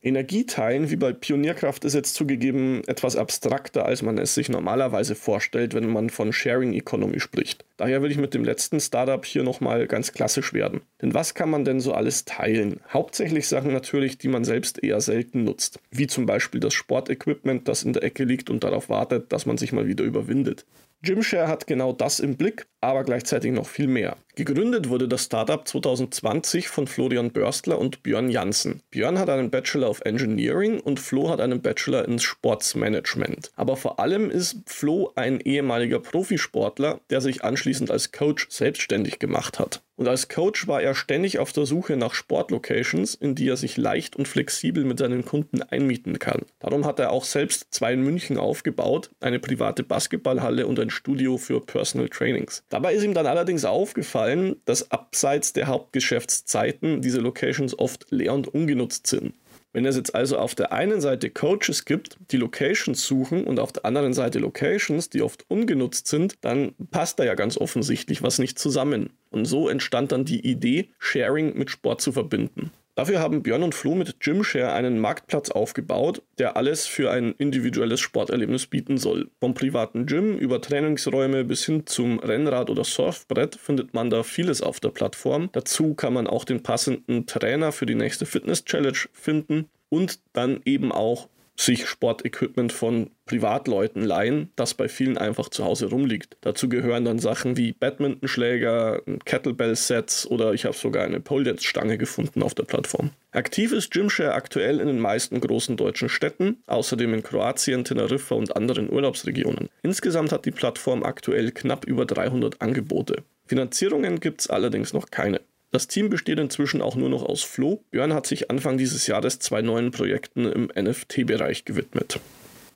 Energieteilen 0.00 0.90
wie 0.90 0.96
bei 0.96 1.12
Pionierkraft 1.12 1.84
ist 1.84 1.94
jetzt 1.94 2.14
zugegeben 2.14 2.82
etwas 2.86 3.16
abstrakter, 3.16 3.84
als 3.84 4.00
man 4.02 4.16
es 4.16 4.32
sich 4.32 4.48
normalerweise 4.48 5.16
vorstellt, 5.16 5.74
wenn 5.74 5.88
man 5.88 6.08
von 6.08 6.32
Sharing 6.32 6.72
Economy 6.72 7.18
spricht. 7.18 7.64
Daher 7.78 8.00
will 8.00 8.12
ich 8.12 8.16
mit 8.16 8.32
dem 8.32 8.44
letzten 8.44 8.78
Startup 8.78 9.24
hier 9.24 9.42
nochmal 9.42 9.88
ganz 9.88 10.12
klassisch 10.12 10.52
werden. 10.52 10.82
Denn 11.02 11.14
was 11.14 11.34
kann 11.34 11.50
man 11.50 11.64
denn 11.64 11.80
so 11.80 11.94
alles 11.94 12.24
teilen? 12.24 12.78
Hauptsächlich 12.92 13.48
Sachen 13.48 13.72
natürlich, 13.72 14.18
die 14.18 14.28
man 14.28 14.44
selbst 14.44 14.82
eher 14.84 15.00
selten 15.00 15.42
nutzt. 15.42 15.80
Wie 15.90 16.06
zum 16.06 16.26
Beispiel 16.26 16.60
das 16.60 16.74
Sportequipment, 16.74 17.66
das 17.66 17.82
in 17.82 17.92
der 17.92 18.04
Ecke 18.04 18.22
liegt 18.22 18.50
und 18.50 18.62
darauf 18.62 18.88
wartet, 18.88 19.32
dass 19.32 19.46
man 19.46 19.58
sich 19.58 19.72
mal 19.72 19.88
wieder 19.88 20.04
überwindet. 20.04 20.64
Gymshare 21.02 21.46
hat 21.46 21.68
genau 21.68 21.92
das 21.92 22.18
im 22.18 22.36
Blick, 22.36 22.66
aber 22.80 23.04
gleichzeitig 23.04 23.52
noch 23.52 23.68
viel 23.68 23.86
mehr. 23.86 24.16
Gegründet 24.34 24.88
wurde 24.88 25.06
das 25.06 25.24
Startup 25.24 25.66
2020 25.66 26.68
von 26.68 26.88
Florian 26.88 27.30
Börstler 27.30 27.78
und 27.78 28.02
Björn 28.02 28.30
Janssen. 28.30 28.82
Björn 28.90 29.18
hat 29.18 29.30
einen 29.30 29.50
Bachelor 29.50 29.90
of 29.90 30.00
Engineering 30.04 30.80
und 30.80 30.98
Flo 30.98 31.30
hat 31.30 31.40
einen 31.40 31.62
Bachelor 31.62 32.04
in 32.06 32.18
Sportsmanagement. 32.18 33.52
Aber 33.54 33.76
vor 33.76 34.00
allem 34.00 34.28
ist 34.28 34.62
Flo 34.66 35.12
ein 35.14 35.40
ehemaliger 35.40 36.00
Profisportler, 36.00 37.00
der 37.10 37.20
sich 37.20 37.44
anschließend 37.44 37.92
als 37.92 38.10
Coach 38.10 38.48
selbstständig 38.50 39.20
gemacht 39.20 39.60
hat. 39.60 39.82
Und 39.98 40.06
als 40.06 40.28
Coach 40.28 40.68
war 40.68 40.80
er 40.80 40.94
ständig 40.94 41.40
auf 41.40 41.52
der 41.52 41.66
Suche 41.66 41.96
nach 41.96 42.14
Sportlocations, 42.14 43.16
in 43.16 43.34
die 43.34 43.48
er 43.48 43.56
sich 43.56 43.76
leicht 43.76 44.14
und 44.14 44.28
flexibel 44.28 44.84
mit 44.84 45.00
seinen 45.00 45.24
Kunden 45.24 45.60
einmieten 45.60 46.20
kann. 46.20 46.42
Darum 46.60 46.86
hat 46.86 47.00
er 47.00 47.10
auch 47.10 47.24
selbst 47.24 47.66
zwei 47.72 47.94
in 47.94 48.02
München 48.02 48.38
aufgebaut, 48.38 49.10
eine 49.18 49.40
private 49.40 49.82
Basketballhalle 49.82 50.68
und 50.68 50.78
ein 50.78 50.90
Studio 50.90 51.36
für 51.36 51.60
Personal 51.60 52.08
Trainings. 52.10 52.62
Dabei 52.68 52.94
ist 52.94 53.02
ihm 53.02 53.12
dann 53.12 53.26
allerdings 53.26 53.64
aufgefallen, 53.64 54.54
dass 54.66 54.92
abseits 54.92 55.52
der 55.52 55.66
Hauptgeschäftszeiten 55.66 57.02
diese 57.02 57.18
Locations 57.18 57.76
oft 57.76 58.06
leer 58.10 58.34
und 58.34 58.46
ungenutzt 58.46 59.08
sind. 59.08 59.34
Wenn 59.72 59.84
es 59.84 59.96
jetzt 59.96 60.14
also 60.14 60.38
auf 60.38 60.54
der 60.54 60.72
einen 60.72 61.00
Seite 61.00 61.30
Coaches 61.30 61.84
gibt, 61.84 62.16
die 62.30 62.38
Locations 62.38 63.06
suchen 63.06 63.44
und 63.44 63.60
auf 63.60 63.72
der 63.72 63.84
anderen 63.84 64.14
Seite 64.14 64.38
Locations, 64.38 65.10
die 65.10 65.22
oft 65.22 65.44
ungenutzt 65.48 66.06
sind, 66.06 66.36
dann 66.42 66.74
passt 66.90 67.18
da 67.18 67.24
ja 67.24 67.34
ganz 67.34 67.58
offensichtlich 67.58 68.22
was 68.22 68.38
nicht 68.38 68.58
zusammen. 68.58 69.10
Und 69.30 69.44
so 69.44 69.68
entstand 69.68 70.12
dann 70.12 70.24
die 70.24 70.46
Idee, 70.46 70.88
Sharing 70.98 71.56
mit 71.56 71.70
Sport 71.70 72.00
zu 72.00 72.12
verbinden. 72.12 72.70
Dafür 72.98 73.20
haben 73.20 73.44
Björn 73.44 73.62
und 73.62 73.76
Flo 73.76 73.94
mit 73.94 74.18
Gymshare 74.18 74.72
einen 74.72 74.98
Marktplatz 74.98 75.52
aufgebaut, 75.52 76.20
der 76.38 76.56
alles 76.56 76.88
für 76.88 77.12
ein 77.12 77.32
individuelles 77.38 78.00
Sporterlebnis 78.00 78.66
bieten 78.66 78.98
soll. 78.98 79.30
Vom 79.38 79.54
privaten 79.54 80.04
Gym 80.06 80.36
über 80.36 80.60
Trainingsräume 80.60 81.44
bis 81.44 81.64
hin 81.64 81.86
zum 81.86 82.18
Rennrad 82.18 82.70
oder 82.70 82.82
Surfbrett 82.82 83.54
findet 83.54 83.94
man 83.94 84.10
da 84.10 84.24
vieles 84.24 84.62
auf 84.62 84.80
der 84.80 84.88
Plattform. 84.88 85.48
Dazu 85.52 85.94
kann 85.94 86.12
man 86.12 86.26
auch 86.26 86.44
den 86.44 86.64
passenden 86.64 87.26
Trainer 87.26 87.70
für 87.70 87.86
die 87.86 87.94
nächste 87.94 88.26
Fitness 88.26 88.64
Challenge 88.64 88.98
finden 89.12 89.68
und 89.90 90.18
dann 90.32 90.60
eben 90.64 90.90
auch 90.90 91.28
sich 91.58 91.86
Sportequipment 91.86 92.72
von 92.72 93.10
Privatleuten 93.26 94.02
leihen, 94.04 94.50
das 94.56 94.74
bei 94.74 94.88
vielen 94.88 95.18
einfach 95.18 95.48
zu 95.48 95.64
Hause 95.64 95.86
rumliegt. 95.86 96.36
Dazu 96.40 96.68
gehören 96.68 97.04
dann 97.04 97.18
Sachen 97.18 97.56
wie 97.56 97.72
Badmintonschläger, 97.72 99.02
Kettlebell-Sets 99.24 100.26
oder 100.28 100.54
ich 100.54 100.64
habe 100.64 100.76
sogar 100.76 101.04
eine 101.04 101.20
Pole 101.20 101.44
Dance-Stange 101.44 101.98
gefunden 101.98 102.42
auf 102.42 102.54
der 102.54 102.62
Plattform. 102.62 103.10
Aktiv 103.32 103.72
ist 103.72 103.90
Gymshare 103.90 104.34
aktuell 104.34 104.80
in 104.80 104.86
den 104.86 105.00
meisten 105.00 105.40
großen 105.40 105.76
deutschen 105.76 106.08
Städten, 106.08 106.62
außerdem 106.66 107.12
in 107.12 107.22
Kroatien, 107.22 107.84
Teneriffa 107.84 108.36
und 108.36 108.56
anderen 108.56 108.90
Urlaubsregionen. 108.90 109.68
Insgesamt 109.82 110.32
hat 110.32 110.46
die 110.46 110.52
Plattform 110.52 111.02
aktuell 111.02 111.50
knapp 111.50 111.84
über 111.84 112.06
300 112.06 112.62
Angebote. 112.62 113.24
Finanzierungen 113.46 114.20
gibt 114.20 114.42
es 114.42 114.50
allerdings 114.50 114.92
noch 114.92 115.10
keine. 115.10 115.40
Das 115.70 115.86
Team 115.86 116.08
besteht 116.08 116.38
inzwischen 116.38 116.80
auch 116.80 116.96
nur 116.96 117.10
noch 117.10 117.22
aus 117.22 117.42
Flo. 117.42 117.84
Björn 117.90 118.14
hat 118.14 118.26
sich 118.26 118.50
Anfang 118.50 118.78
dieses 118.78 119.06
Jahres 119.06 119.38
zwei 119.38 119.60
neuen 119.60 119.90
Projekten 119.90 120.46
im 120.46 120.70
NFT-Bereich 120.74 121.64
gewidmet. 121.66 122.20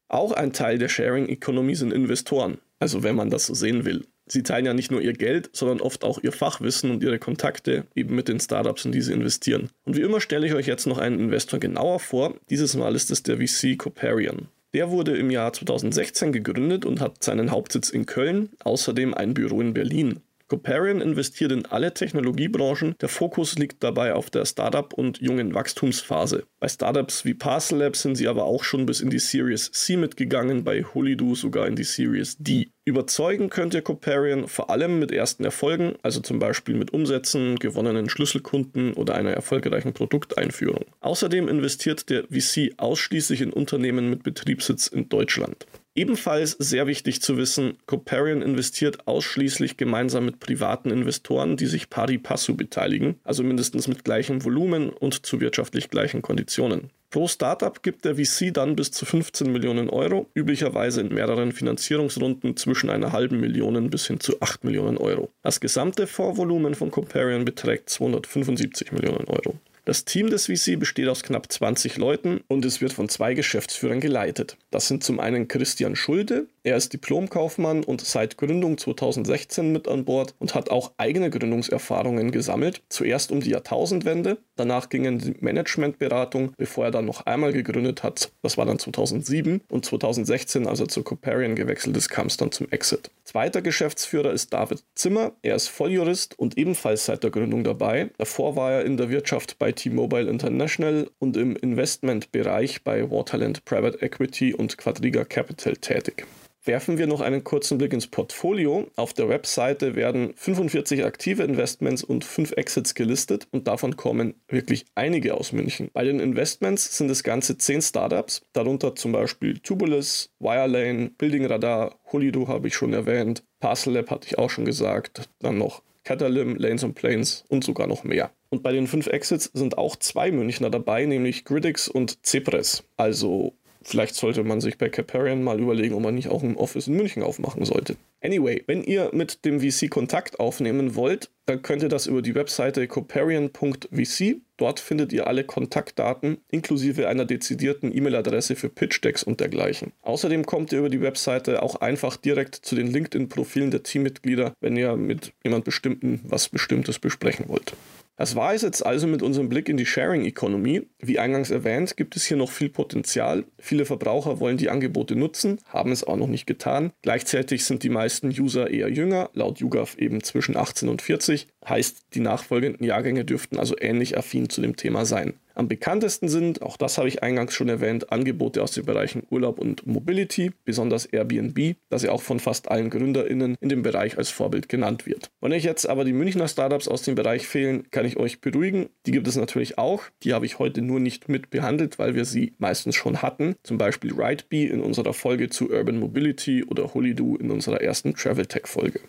Auch 0.08 0.32
ein 0.32 0.52
Teil 0.52 0.76
der 0.76 0.90
Sharing 0.90 1.26
Economy 1.26 1.74
sind 1.74 1.92
Investoren, 1.92 2.58
also 2.80 3.02
wenn 3.02 3.16
man 3.16 3.30
das 3.30 3.46
so 3.46 3.54
sehen 3.54 3.86
will. 3.86 4.04
Sie 4.26 4.42
teilen 4.42 4.66
ja 4.66 4.74
nicht 4.74 4.90
nur 4.90 5.00
ihr 5.00 5.14
Geld, 5.14 5.50
sondern 5.52 5.80
oft 5.80 6.04
auch 6.04 6.22
ihr 6.22 6.32
Fachwissen 6.32 6.90
und 6.90 7.02
ihre 7.02 7.18
Kontakte 7.18 7.84
eben 7.94 8.14
mit 8.14 8.28
den 8.28 8.40
Startups, 8.40 8.84
in 8.84 8.92
die 8.92 9.00
sie 9.00 9.12
investieren. 9.12 9.70
Und 9.84 9.96
wie 9.96 10.02
immer 10.02 10.20
stelle 10.20 10.46
ich 10.46 10.52
euch 10.52 10.66
jetzt 10.66 10.86
noch 10.86 10.98
einen 10.98 11.18
Investor 11.18 11.58
genauer 11.58 11.98
vor. 11.98 12.34
Dieses 12.50 12.76
Mal 12.76 12.94
ist 12.94 13.10
es 13.10 13.22
der 13.22 13.38
VC 13.38 13.78
Coparian. 13.78 14.48
Der 14.74 14.90
wurde 14.90 15.16
im 15.16 15.30
Jahr 15.30 15.52
2016 15.52 16.32
gegründet 16.32 16.84
und 16.84 17.00
hat 17.00 17.22
seinen 17.22 17.50
Hauptsitz 17.50 17.90
in 17.90 18.06
Köln, 18.06 18.50
außerdem 18.64 19.12
ein 19.12 19.34
Büro 19.34 19.60
in 19.60 19.74
Berlin. 19.74 20.20
Coparian 20.52 21.00
investiert 21.00 21.50
in 21.50 21.64
alle 21.64 21.94
Technologiebranchen. 21.94 22.94
Der 23.00 23.08
Fokus 23.08 23.56
liegt 23.56 23.82
dabei 23.82 24.12
auf 24.12 24.28
der 24.28 24.44
Startup- 24.44 24.92
und 24.92 25.18
jungen 25.18 25.54
Wachstumsphase. 25.54 26.44
Bei 26.60 26.68
Startups 26.68 27.24
wie 27.24 27.32
Parcel 27.32 27.78
Labs 27.78 28.02
sind 28.02 28.16
sie 28.16 28.28
aber 28.28 28.44
auch 28.44 28.62
schon 28.62 28.84
bis 28.84 29.00
in 29.00 29.08
die 29.08 29.18
Series 29.18 29.72
C 29.72 29.96
mitgegangen, 29.96 30.62
bei 30.62 30.84
Holidoo 30.84 31.34
sogar 31.36 31.66
in 31.68 31.74
die 31.74 31.84
Series 31.84 32.36
D. 32.38 32.68
Überzeugen 32.84 33.48
könnte 33.48 33.80
Coparian 33.80 34.46
vor 34.46 34.68
allem 34.68 34.98
mit 34.98 35.10
ersten 35.10 35.44
Erfolgen, 35.44 35.94
also 36.02 36.20
zum 36.20 36.38
Beispiel 36.38 36.74
mit 36.74 36.92
Umsätzen, 36.92 37.58
gewonnenen 37.58 38.10
Schlüsselkunden 38.10 38.92
oder 38.92 39.14
einer 39.14 39.30
erfolgreichen 39.30 39.94
Produkteinführung. 39.94 40.84
Außerdem 41.00 41.48
investiert 41.48 42.10
der 42.10 42.24
VC 42.24 42.74
ausschließlich 42.76 43.40
in 43.40 43.54
Unternehmen 43.54 44.10
mit 44.10 44.22
Betriebssitz 44.22 44.88
in 44.88 45.08
Deutschland. 45.08 45.66
Ebenfalls 45.94 46.52
sehr 46.52 46.86
wichtig 46.86 47.20
zu 47.20 47.36
wissen, 47.36 47.76
Coparian 47.84 48.40
investiert 48.40 49.06
ausschließlich 49.06 49.76
gemeinsam 49.76 50.24
mit 50.24 50.40
privaten 50.40 50.90
Investoren, 50.90 51.58
die 51.58 51.66
sich 51.66 51.90
pari 51.90 52.16
passu 52.16 52.56
beteiligen, 52.56 53.16
also 53.24 53.42
mindestens 53.42 53.88
mit 53.88 54.02
gleichem 54.02 54.42
Volumen 54.42 54.88
und 54.88 55.26
zu 55.26 55.42
wirtschaftlich 55.42 55.90
gleichen 55.90 56.22
Konditionen. 56.22 56.88
Pro 57.10 57.28
Startup 57.28 57.82
gibt 57.82 58.06
der 58.06 58.16
VC 58.16 58.54
dann 58.54 58.74
bis 58.74 58.90
zu 58.90 59.04
15 59.04 59.52
Millionen 59.52 59.90
Euro, 59.90 60.30
üblicherweise 60.34 61.02
in 61.02 61.12
mehreren 61.12 61.52
Finanzierungsrunden 61.52 62.56
zwischen 62.56 62.88
einer 62.88 63.12
halben 63.12 63.38
Million 63.38 63.90
bis 63.90 64.06
hin 64.06 64.18
zu 64.18 64.40
8 64.40 64.64
Millionen 64.64 64.96
Euro. 64.96 65.30
Das 65.42 65.60
gesamte 65.60 66.06
Fondsvolumen 66.06 66.74
von 66.74 66.90
Coparian 66.90 67.44
beträgt 67.44 67.90
275 67.90 68.92
Millionen 68.92 69.26
Euro. 69.26 69.58
Das 69.84 70.04
Team 70.04 70.30
des 70.30 70.46
VC 70.46 70.78
besteht 70.78 71.08
aus 71.08 71.24
knapp 71.24 71.50
20 71.50 71.96
Leuten 71.96 72.40
und 72.46 72.64
es 72.64 72.80
wird 72.80 72.92
von 72.92 73.08
zwei 73.08 73.34
Geschäftsführern 73.34 73.98
geleitet. 73.98 74.56
Das 74.70 74.86
sind 74.86 75.02
zum 75.02 75.18
einen 75.18 75.48
Christian 75.48 75.96
Schulde, 75.96 76.46
er 76.62 76.76
ist 76.76 76.92
Diplomkaufmann 76.92 77.82
und 77.82 78.00
seit 78.00 78.36
Gründung 78.36 78.78
2016 78.78 79.72
mit 79.72 79.88
an 79.88 80.04
Bord 80.04 80.36
und 80.38 80.54
hat 80.54 80.70
auch 80.70 80.92
eigene 80.96 81.28
Gründungserfahrungen 81.30 82.30
gesammelt. 82.30 82.82
Zuerst 82.88 83.32
um 83.32 83.40
die 83.40 83.50
Jahrtausendwende, 83.50 84.38
danach 84.54 84.88
ging 84.88 85.04
er 85.04 85.10
in 85.10 85.18
die 85.18 85.34
Managementberatung, 85.40 86.52
bevor 86.56 86.84
er 86.84 86.90
dann 86.92 87.06
noch 87.06 87.26
einmal 87.26 87.52
gegründet 87.52 88.04
hat. 88.04 88.30
Das 88.42 88.56
war 88.56 88.66
dann 88.66 88.78
2007 88.78 89.62
und 89.68 89.84
2016, 89.84 90.68
als 90.68 90.78
er 90.78 90.86
zu 90.86 91.02
Coparian 91.02 91.56
gewechselt 91.56 91.96
ist, 91.96 92.08
kam 92.08 92.28
es 92.28 92.36
dann 92.36 92.52
zum 92.52 92.70
Exit. 92.70 93.10
Zweiter 93.32 93.62
Geschäftsführer 93.62 94.30
ist 94.30 94.52
David 94.52 94.84
Zimmer. 94.94 95.32
Er 95.40 95.54
ist 95.56 95.68
Volljurist 95.68 96.38
und 96.38 96.58
ebenfalls 96.58 97.06
seit 97.06 97.22
der 97.22 97.30
Gründung 97.30 97.64
dabei. 97.64 98.10
Davor 98.18 98.56
war 98.56 98.72
er 98.72 98.84
in 98.84 98.98
der 98.98 99.08
Wirtschaft 99.08 99.58
bei 99.58 99.72
T-Mobile 99.72 100.28
International 100.28 101.08
und 101.18 101.38
im 101.38 101.56
Investmentbereich 101.56 102.84
bei 102.84 103.10
Waterland 103.10 103.64
Private 103.64 104.02
Equity 104.02 104.52
und 104.52 104.76
Quadriga 104.76 105.24
Capital 105.24 105.78
tätig. 105.78 106.26
Werfen 106.64 106.96
wir 106.96 107.08
noch 107.08 107.20
einen 107.20 107.42
kurzen 107.42 107.76
Blick 107.76 107.92
ins 107.92 108.06
Portfolio. 108.06 108.86
Auf 108.94 109.12
der 109.12 109.28
Webseite 109.28 109.96
werden 109.96 110.32
45 110.36 111.04
aktive 111.04 111.42
Investments 111.42 112.04
und 112.04 112.24
5 112.24 112.52
Exits 112.52 112.94
gelistet 112.94 113.48
und 113.50 113.66
davon 113.66 113.96
kommen 113.96 114.34
wirklich 114.46 114.86
einige 114.94 115.34
aus 115.34 115.50
München. 115.50 115.90
Bei 115.92 116.04
den 116.04 116.20
Investments 116.20 116.96
sind 116.96 117.10
es 117.10 117.24
ganze 117.24 117.58
10 117.58 117.82
Startups, 117.82 118.42
darunter 118.52 118.94
zum 118.94 119.10
Beispiel 119.10 119.58
Tubulus, 119.58 120.30
Wirelane, 120.38 121.10
Building 121.18 121.46
Radar, 121.46 121.98
Holido 122.12 122.46
habe 122.46 122.68
ich 122.68 122.74
schon 122.76 122.92
erwähnt, 122.92 123.42
Parcel 123.58 123.94
Lab 123.94 124.10
hatte 124.10 124.28
ich 124.28 124.38
auch 124.38 124.50
schon 124.50 124.64
gesagt, 124.64 125.28
dann 125.40 125.58
noch 125.58 125.82
Catalym, 126.04 126.56
Lanes 126.56 126.84
and 126.84 126.94
Planes 126.94 127.44
und 127.48 127.64
sogar 127.64 127.88
noch 127.88 128.04
mehr. 128.04 128.30
Und 128.50 128.62
bei 128.62 128.70
den 128.72 128.86
5 128.86 129.08
Exits 129.08 129.50
sind 129.52 129.78
auch 129.78 129.96
zwei 129.96 130.30
Münchner 130.30 130.70
dabei, 130.70 131.06
nämlich 131.06 131.44
Gridix 131.44 131.88
und 131.88 132.18
Cepres. 132.24 132.84
Also 132.96 133.54
Vielleicht 133.84 134.14
sollte 134.14 134.44
man 134.44 134.60
sich 134.60 134.78
bei 134.78 134.88
Caparian 134.88 135.42
mal 135.42 135.60
überlegen, 135.60 135.94
ob 135.94 136.02
man 136.02 136.14
nicht 136.14 136.28
auch 136.28 136.42
ein 136.42 136.56
Office 136.56 136.86
in 136.86 136.94
München 136.94 137.22
aufmachen 137.22 137.64
sollte. 137.64 137.96
Anyway, 138.22 138.62
wenn 138.66 138.84
ihr 138.84 139.10
mit 139.12 139.44
dem 139.44 139.60
VC 139.60 139.90
Kontakt 139.90 140.38
aufnehmen 140.38 140.94
wollt, 140.94 141.30
dann 141.46 141.62
könnt 141.62 141.82
ihr 141.82 141.88
das 141.88 142.06
über 142.06 142.22
die 142.22 142.34
Webseite 142.34 142.86
coparian.vc. 142.86 144.36
Dort 144.56 144.78
findet 144.78 145.12
ihr 145.12 145.26
alle 145.26 145.42
Kontaktdaten 145.42 146.38
inklusive 146.48 147.08
einer 147.08 147.24
dezidierten 147.24 147.94
E-Mail-Adresse 147.94 148.54
für 148.54 148.68
Pitch-Decks 148.68 149.24
und 149.24 149.40
dergleichen. 149.40 149.92
Außerdem 150.02 150.46
kommt 150.46 150.72
ihr 150.72 150.78
über 150.78 150.88
die 150.88 151.00
Webseite 151.00 151.62
auch 151.62 151.76
einfach 151.76 152.16
direkt 152.16 152.54
zu 152.54 152.76
den 152.76 152.86
LinkedIn-Profilen 152.86 153.72
der 153.72 153.82
Teammitglieder, 153.82 154.54
wenn 154.60 154.76
ihr 154.76 154.96
mit 154.96 155.32
jemand 155.42 155.64
Bestimmten 155.64 156.20
was 156.22 156.48
Bestimmtes 156.48 157.00
besprechen 157.00 157.46
wollt. 157.48 157.72
Das 158.16 158.36
war 158.36 158.52
es 158.54 158.62
jetzt 158.62 158.84
also 158.84 159.06
mit 159.06 159.22
unserem 159.22 159.48
Blick 159.48 159.68
in 159.68 159.76
die 159.76 159.86
Sharing 159.86 160.24
Economy. 160.24 160.86
Wie 160.98 161.18
eingangs 161.18 161.50
erwähnt, 161.50 161.96
gibt 161.96 162.14
es 162.14 162.24
hier 162.24 162.36
noch 162.36 162.50
viel 162.50 162.68
Potenzial. 162.68 163.44
Viele 163.58 163.86
Verbraucher 163.86 164.38
wollen 164.38 164.58
die 164.58 164.68
Angebote 164.68 165.16
nutzen, 165.16 165.58
haben 165.68 165.92
es 165.92 166.04
auch 166.04 166.16
noch 166.16 166.26
nicht 166.26 166.46
getan. 166.46 166.92
Gleichzeitig 167.02 167.64
sind 167.64 167.82
die 167.82 167.88
meisten 167.88 168.28
User 168.28 168.70
eher 168.70 168.90
jünger, 168.90 169.30
laut 169.32 169.60
YouGov 169.60 169.96
eben 169.98 170.22
zwischen 170.22 170.56
18 170.56 170.88
und 170.88 171.00
40. 171.00 171.48
Heißt, 171.66 172.14
die 172.14 172.20
nachfolgenden 172.20 172.84
Jahrgänge 172.84 173.24
dürften 173.24 173.58
also 173.58 173.76
ähnlich 173.80 174.16
affin 174.18 174.50
zu 174.50 174.60
dem 174.60 174.76
Thema 174.76 175.06
sein. 175.06 175.34
Am 175.54 175.68
bekanntesten 175.68 176.28
sind, 176.28 176.62
auch 176.62 176.76
das 176.76 176.98
habe 176.98 177.08
ich 177.08 177.22
eingangs 177.22 177.54
schon 177.54 177.68
erwähnt, 177.68 178.10
Angebote 178.12 178.62
aus 178.62 178.72
den 178.72 178.84
Bereichen 178.84 179.22
Urlaub 179.30 179.58
und 179.58 179.86
Mobility, 179.86 180.52
besonders 180.64 181.06
Airbnb, 181.06 181.76
das 181.90 182.02
ja 182.02 182.12
auch 182.12 182.22
von 182.22 182.40
fast 182.40 182.70
allen 182.70 182.90
GründerInnen 182.90 183.56
in 183.60 183.68
dem 183.68 183.82
Bereich 183.82 184.18
als 184.18 184.30
Vorbild 184.30 184.68
genannt 184.68 185.06
wird. 185.06 185.30
Wenn 185.40 185.52
euch 185.52 185.64
jetzt 185.64 185.88
aber 185.88 186.04
die 186.04 186.12
Münchner 186.12 186.48
Startups 186.48 186.88
aus 186.88 187.02
dem 187.02 187.14
Bereich 187.14 187.46
fehlen, 187.46 187.90
kann 187.90 188.06
ich 188.06 188.16
euch 188.16 188.40
beruhigen. 188.40 188.88
Die 189.06 189.12
gibt 189.12 189.28
es 189.28 189.36
natürlich 189.36 189.78
auch. 189.78 190.04
Die 190.22 190.32
habe 190.32 190.46
ich 190.46 190.58
heute 190.58 190.82
nur 190.82 191.00
nicht 191.00 191.28
mit 191.28 191.50
behandelt, 191.50 191.98
weil 191.98 192.14
wir 192.14 192.24
sie 192.24 192.54
meistens 192.58 192.94
schon 192.94 193.22
hatten. 193.22 193.54
Zum 193.62 193.78
Beispiel 193.78 194.12
RideBee 194.14 194.66
in 194.66 194.80
unserer 194.80 195.12
Folge 195.12 195.50
zu 195.50 195.70
Urban 195.70 195.98
Mobility 195.98 196.64
oder 196.64 196.94
Holidoo 196.94 197.36
in 197.36 197.50
unserer 197.50 197.80
ersten 197.80 198.14
Travel 198.14 198.46
Tech 198.46 198.66
Folge. 198.66 199.00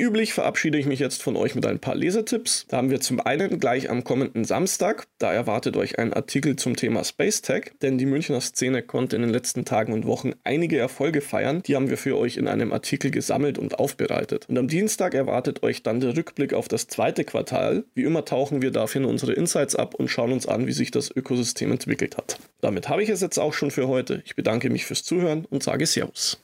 Üblich 0.00 0.32
verabschiede 0.32 0.78
ich 0.78 0.86
mich 0.86 0.98
jetzt 0.98 1.22
von 1.22 1.36
euch 1.36 1.54
mit 1.54 1.66
ein 1.66 1.78
paar 1.78 1.94
Lesetipps. 1.94 2.64
Da 2.68 2.78
haben 2.78 2.88
wir 2.88 3.02
zum 3.02 3.20
einen 3.20 3.60
gleich 3.60 3.90
am 3.90 4.02
kommenden 4.02 4.46
Samstag, 4.46 5.06
da 5.18 5.30
erwartet 5.30 5.76
euch 5.76 5.98
ein 5.98 6.14
Artikel 6.14 6.56
zum 6.56 6.74
Thema 6.74 7.04
Space 7.04 7.42
Tech, 7.42 7.72
denn 7.82 7.98
die 7.98 8.06
Münchner 8.06 8.40
Szene 8.40 8.82
konnte 8.82 9.16
in 9.16 9.20
den 9.20 9.30
letzten 9.30 9.66
Tagen 9.66 9.92
und 9.92 10.06
Wochen 10.06 10.32
einige 10.42 10.78
Erfolge 10.78 11.20
feiern. 11.20 11.62
Die 11.66 11.76
haben 11.76 11.90
wir 11.90 11.98
für 11.98 12.16
euch 12.16 12.38
in 12.38 12.48
einem 12.48 12.72
Artikel 12.72 13.10
gesammelt 13.10 13.58
und 13.58 13.78
aufbereitet. 13.78 14.46
Und 14.48 14.56
am 14.56 14.68
Dienstag 14.68 15.12
erwartet 15.12 15.62
euch 15.62 15.82
dann 15.82 16.00
der 16.00 16.16
Rückblick 16.16 16.54
auf 16.54 16.66
das 16.66 16.86
zweite 16.86 17.24
Quartal. 17.24 17.84
Wie 17.94 18.04
immer 18.04 18.24
tauchen 18.24 18.62
wir 18.62 18.70
dafür 18.70 19.02
in 19.02 19.06
unsere 19.06 19.34
Insights 19.34 19.76
ab 19.76 19.94
und 19.96 20.08
schauen 20.08 20.32
uns 20.32 20.48
an, 20.48 20.66
wie 20.66 20.72
sich 20.72 20.90
das 20.90 21.14
Ökosystem 21.14 21.72
entwickelt 21.72 22.16
hat. 22.16 22.38
Damit 22.62 22.88
habe 22.88 23.02
ich 23.02 23.10
es 23.10 23.20
jetzt 23.20 23.36
auch 23.36 23.52
schon 23.52 23.70
für 23.70 23.86
heute. 23.86 24.22
Ich 24.24 24.34
bedanke 24.34 24.70
mich 24.70 24.86
fürs 24.86 25.02
Zuhören 25.02 25.44
und 25.50 25.62
sage 25.62 25.84
Servus. 25.84 26.40